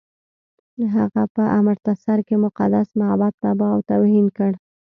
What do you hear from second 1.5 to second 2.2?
امرتسر